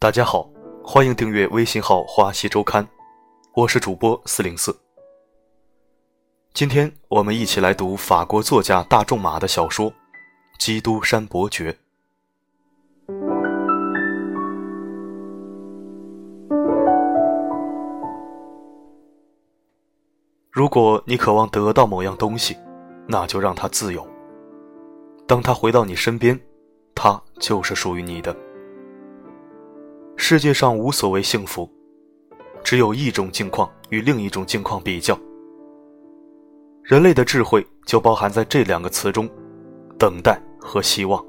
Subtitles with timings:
[0.00, 0.50] 大家好，
[0.82, 2.88] 欢迎订阅微信号“华西周刊”，
[3.54, 4.76] 我是主播四零四。
[6.52, 9.92] 今天我们一起来读法国作家大仲马的小说
[10.58, 11.72] 《基督山伯爵》。
[20.50, 22.56] 如果你渴望得到某样东西，
[23.10, 24.06] 那就让它自由。
[25.26, 26.38] 当它回到你身边，
[26.94, 28.34] 它就是属于你的。
[30.16, 31.68] 世界上无所谓幸福，
[32.62, 35.18] 只有一种境况与另一种境况比较。
[36.84, 39.28] 人类的智慧就包含在这两个词中：
[39.98, 41.24] 等待和希望。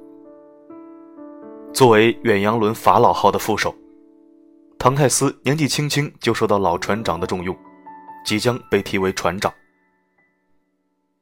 [1.74, 3.74] 作为远洋轮法老号的副手，
[4.78, 7.58] 唐泰斯年纪轻轻就受到老船长的重用，
[8.24, 9.52] 即将被提为船长。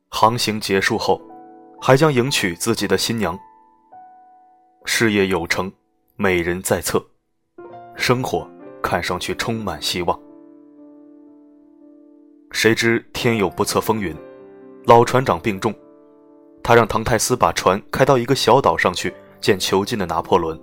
[0.09, 1.21] 航行结束后，
[1.79, 3.37] 还将迎娶自己的新娘。
[4.83, 5.71] 事业有成，
[6.15, 7.03] 美人在侧。
[7.95, 8.49] 生活
[8.81, 10.19] 看上去充满希望，
[12.51, 14.15] 谁知天有不测风云，
[14.85, 15.73] 老船长病重，
[16.63, 20.59] 他让唐泰斯把船开到一个小岛上去见囚禁的拿破仑。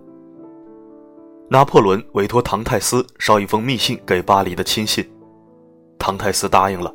[1.48, 5.08] 拿破仑委托唐泰斯捎一封密信给巴黎的亲信，
[5.98, 6.92] 唐泰斯答应了，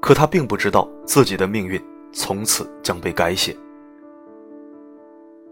[0.00, 1.80] 可他并不知道自己的命运
[2.12, 3.56] 从此将被改写。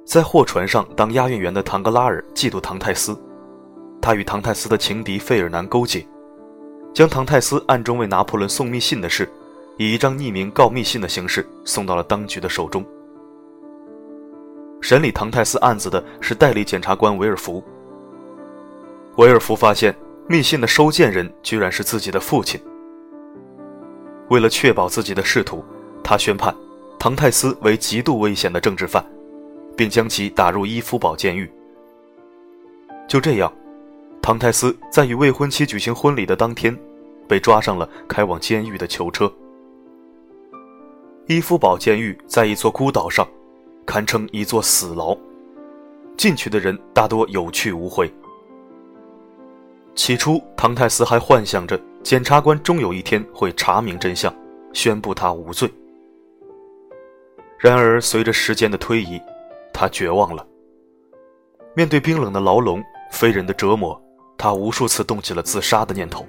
[0.05, 3.17] 在货船上当押运员的唐格拉尔嫉妒唐泰斯。
[4.01, 6.07] 他与唐泰斯的情敌费尔南勾结，
[6.95, 9.29] 将唐泰斯暗中为拿破仑送密信的事，
[9.77, 12.83] 以一张匿名告密信的形式送到了当局的手中。
[14.81, 17.62] 审理唐泰斯案子的是代理检察官维尔福。
[19.17, 19.95] 维尔福发现
[20.29, 22.59] 密信的收件人居然是自己的父亲。
[24.29, 25.65] 为了确保自己的仕途，
[26.03, 26.55] 他宣判
[26.98, 29.05] 唐泰斯为极度危险的政治犯，
[29.77, 31.51] 并将其打入伊夫堡监狱。
[33.09, 33.53] 就这样。
[34.21, 36.77] 唐泰斯在与未婚妻举行婚礼的当天，
[37.27, 39.33] 被抓上了开往监狱的囚车。
[41.27, 43.27] 伊夫堡监狱在一座孤岛上，
[43.87, 45.16] 堪称一座死牢，
[46.19, 48.12] 进去的人大多有去无回。
[49.98, 54.32] 起初，唐泰斯还幻想着检察官终有一天会查明真相，
[54.72, 55.69] 宣布他无罪。
[57.59, 59.20] 然而，随着时间的推移，
[59.75, 60.47] 他绝望了。
[61.75, 64.00] 面对冰冷的牢笼、非人的折磨。
[64.38, 66.25] 他无数次动起了自杀的念头，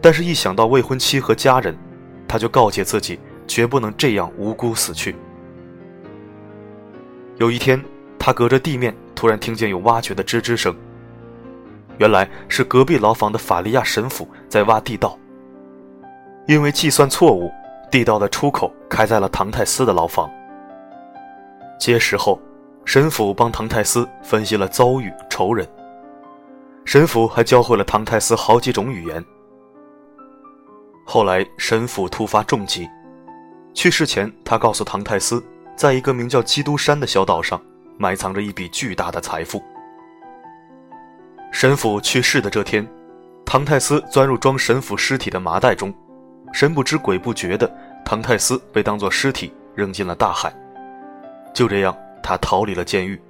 [0.00, 1.76] 但是，一想到未婚妻和家人，
[2.26, 5.14] 他就告诫自己绝不能这样无辜死去。
[7.36, 7.78] 有一天，
[8.18, 10.74] 他隔着地面突然听见有挖掘的吱吱声，
[11.98, 15.18] 原来是隔壁牢房的法利亚神父在挖地道。
[16.46, 17.52] 因为计算错误，
[17.90, 20.30] 地道的出口开在了唐泰斯的牢房。
[21.78, 22.40] 接实后，
[22.84, 25.66] 神父帮唐泰斯分析了遭遇、仇人。
[26.84, 29.24] 神父还教会了唐泰斯好几种语言。
[31.04, 32.88] 后来，神父突发重疾，
[33.72, 35.42] 去世前，他告诉唐泰斯，
[35.76, 37.60] 在一个名叫基督山的小岛上，
[37.98, 39.62] 埋藏着一笔巨大的财富。
[41.52, 42.84] 神父去世的这天，
[43.44, 45.94] 唐泰斯钻入装神父尸体的麻袋中，
[46.52, 47.72] 神不知鬼不觉的，
[48.04, 50.52] 唐泰斯被当作尸体扔进了大海。
[51.54, 53.20] 就这样，他逃离了监狱。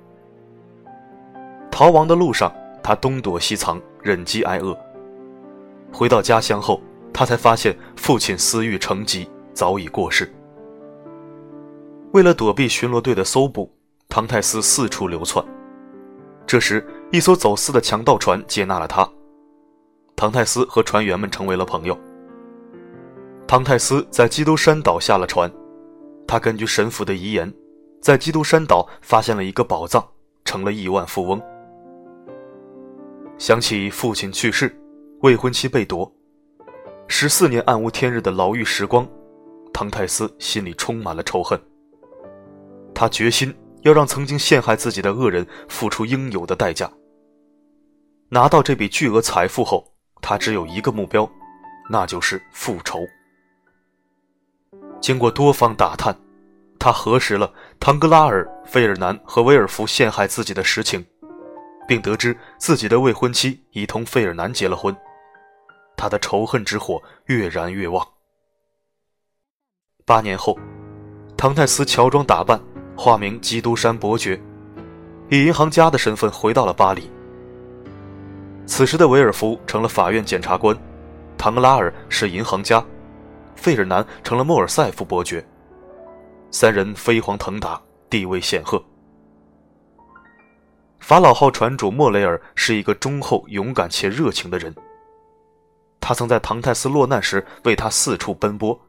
[1.71, 2.51] 逃亡的路上。
[2.85, 4.77] 他东躲西藏，忍饥挨饿。
[5.93, 6.83] 回到家乡后，
[7.15, 10.29] 他才发现父亲私欲成疾，早已过世。
[12.13, 13.73] 为了躲避巡逻队的搜捕，
[14.09, 15.45] 唐泰斯四处流窜。
[16.45, 19.07] 这时，一艘走私的强盗船接纳了他。
[20.17, 21.97] 唐泰斯和船员们成为了朋友。
[23.47, 25.53] 唐泰斯在基督山岛下了船，
[26.27, 27.53] 他根据神父的遗言，
[28.01, 30.03] 在基督山岛发现了一个宝藏，
[30.47, 31.39] 成了亿万富翁。
[33.37, 34.75] 想起父亲去世，
[35.21, 36.11] 未婚妻被夺，
[37.09, 39.07] 十四年暗无天日的牢狱时光，
[39.71, 41.61] 唐泰斯心里充满了仇恨。
[42.95, 46.91] 他决心要让曾经陷害自己的恶人付出应有的代价。
[48.35, 49.87] 拿到这笔巨额财富后，
[50.23, 51.31] 他只有一个目标，
[51.91, 53.07] 那就是复仇。
[55.03, 56.19] 经过多方打探，
[56.79, 61.05] 他核实了唐格拉尔、费尔南和威尔福陷害自己的实情。
[61.87, 64.97] 并得知自己的未婚妻已同费尔南结了婚，
[65.95, 68.07] 他的仇恨之火越燃越旺。
[70.07, 70.57] 八年后，
[71.37, 72.59] 唐泰斯乔装打扮，
[72.97, 74.41] 化名基督山伯爵，
[75.29, 77.11] 以银行家的身份回到了巴黎。
[78.67, 80.77] 此时的维尔福成了法院检察官，
[81.37, 82.83] 唐格拉尔是银行家，
[83.57, 85.45] 费尔南成了莫尔塞夫伯爵，
[86.51, 88.83] 三人飞黄腾达，地位显赫。
[91.01, 94.75] 法老号船主莫雷尔是一个忠厚、勇敢且热情的人。
[96.01, 98.81] 他曾在唐泰斯落难时为他四处奔波，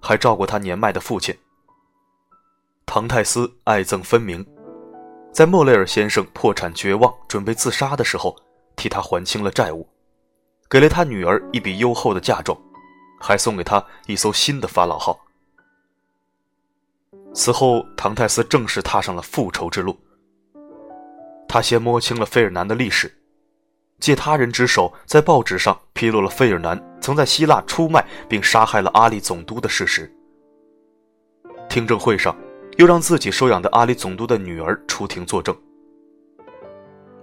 [0.00, 1.36] 还照顾他年迈的父亲。
[2.86, 4.44] 唐泰斯爱憎分明，
[5.32, 8.34] 在莫雷尔先生破产绝望、准备自杀的时候，
[8.78, 9.86] 替他还清了债务，
[10.70, 12.56] 给了他女儿一笔优厚的嫁妆，
[13.20, 15.18] 还送给他一艘新的法老号。
[17.34, 19.98] 此后，唐泰斯正式踏上了复仇之路。
[21.48, 23.12] 他先摸清了费尔南的历史。
[23.98, 30.08] 借他人之手，在报纸上披露了费尔南曾在希腊出卖并杀害了阿里总督的事实。
[31.68, 32.36] 听证会上，
[32.76, 35.56] 又让自己收养的阿里总督的女儿出庭作证。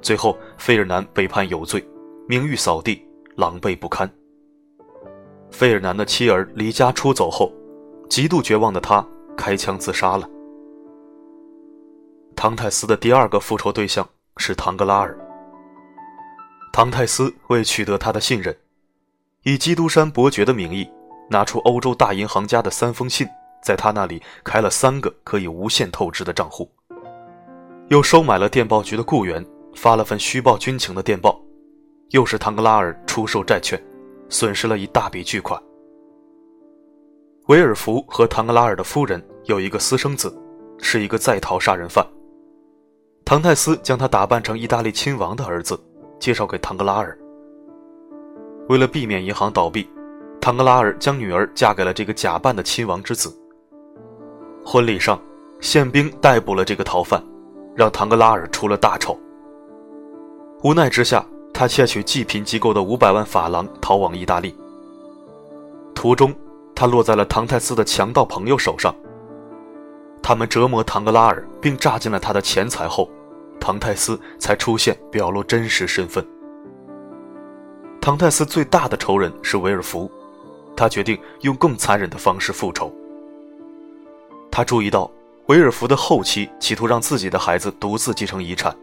[0.05, 1.83] 最后，费尔南被判有罪，
[2.27, 3.03] 名誉扫地，
[3.37, 4.07] 狼狈不堪。
[5.49, 7.51] 费尔南的妻儿离家出走后，
[8.07, 9.03] 极度绝望的他
[9.35, 10.29] 开枪自杀了。
[12.35, 14.07] 唐泰斯的第二个复仇对象
[14.37, 15.17] 是唐格拉尔。
[16.71, 18.55] 唐泰斯为取得他的信任，
[19.41, 20.87] 以基督山伯爵的名义，
[21.31, 23.27] 拿出欧洲大银行家的三封信，
[23.63, 26.69] 在他那里开了三个可以无限透支的账户，
[27.87, 29.43] 又收买了电报局的雇员，
[29.75, 31.39] 发了份虚报军情的电报，
[32.09, 33.79] 又是唐格拉尔出售债券，
[34.29, 35.61] 损失了一大笔巨款。
[37.47, 40.35] 维尔福和唐格拉尔的夫人有一个私生子，
[40.79, 42.03] 是一个在逃杀人犯。
[43.23, 45.79] 唐泰斯将他打扮成意大利亲王的儿子。
[46.17, 47.15] 介绍给唐格拉尔。
[48.69, 49.87] 为了避免银行倒闭，
[50.41, 53.37] 唐格拉尔将女儿嫁给了这个假扮的亲王之子。
[54.65, 55.21] 婚礼上，
[55.59, 57.21] 宪兵逮捕了这个逃犯，
[57.75, 59.19] 让唐格拉尔出了大丑。
[60.65, 61.23] 无奈之下，
[61.53, 64.55] 他窃取济贫机构的五百万法郎，逃往意大利。
[65.93, 66.33] 途中，
[66.73, 68.91] 他落在了唐泰斯的强盗朋友手上。
[70.23, 73.07] 他们折磨唐格拉尔，并榨尽了他的钱财后。
[73.59, 76.25] 唐泰斯才出现，表露真实身份。
[78.01, 80.09] 唐泰斯最大的仇人是维尔福，
[80.75, 82.91] 他决定用更残忍的方式复仇。
[84.49, 85.11] 他注意到
[85.45, 88.75] 维尔福的后妻企图让自己的孩子独自继承遗产，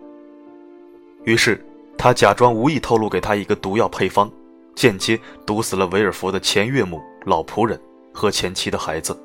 [1.25, 1.61] 于是
[1.97, 4.31] 他假装无意透露给他一个毒药配方，
[4.75, 7.81] 间接毒死了维尔福的前岳母、老仆人
[8.13, 9.17] 和前妻的孩子。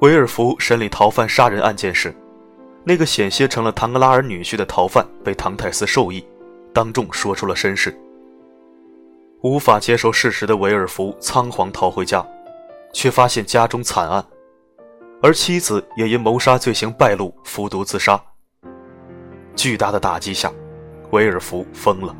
[0.00, 2.14] 维尔福审理逃犯杀人案件时。
[2.86, 6.22] 那个险些成了唐格拉尔女婿的逃犯被唐泰斯授意，
[6.70, 7.98] 当众说出了身世。
[9.40, 12.22] 无法接受事实的维尔福仓皇逃回家，
[12.92, 14.22] 却发现家中惨案，
[15.22, 18.22] 而妻子也因谋杀罪行败露，服毒自杀。
[19.56, 20.52] 巨大的打击下，
[21.10, 22.14] 维尔福疯了。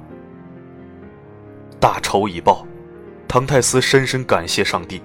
[1.81, 2.67] 大仇已报，
[3.29, 5.03] 唐泰斯深深感谢上帝。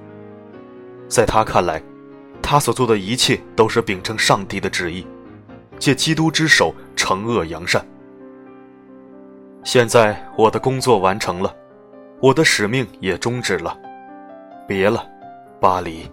[1.08, 1.82] 在他看来，
[2.42, 5.06] 他所做的一切都是秉承上帝的旨意。
[5.80, 7.86] 借基督之手惩恶扬善。
[9.64, 11.56] 现在我的工作完成了，
[12.22, 13.78] 我的使命也终止了。
[14.68, 15.08] 别了，
[15.62, 16.10] 巴黎。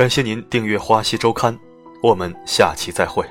[0.00, 1.54] 感谢您订阅《花溪周刊》，
[2.02, 3.22] 我们下期再会。